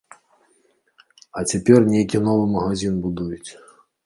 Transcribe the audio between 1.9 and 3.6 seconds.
нейкі новы магазін будуюць.